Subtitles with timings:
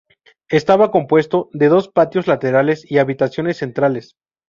[0.49, 4.15] Estaba compuesto de dos patios laterales y habitaciones centrales.